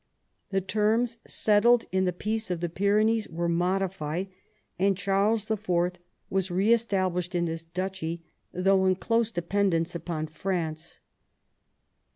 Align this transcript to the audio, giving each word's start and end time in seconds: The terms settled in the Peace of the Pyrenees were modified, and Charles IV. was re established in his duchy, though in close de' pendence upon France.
The 0.49 0.61
terms 0.61 1.17
settled 1.27 1.85
in 1.91 2.05
the 2.05 2.11
Peace 2.11 2.49
of 2.49 2.59
the 2.59 2.69
Pyrenees 2.69 3.27
were 3.29 3.47
modified, 3.47 4.29
and 4.79 4.97
Charles 4.97 5.47
IV. 5.51 5.69
was 6.27 6.49
re 6.49 6.73
established 6.73 7.35
in 7.35 7.45
his 7.45 7.61
duchy, 7.61 8.23
though 8.51 8.83
in 8.87 8.95
close 8.95 9.29
de' 9.31 9.43
pendence 9.53 9.93
upon 9.93 10.25
France. 10.25 11.01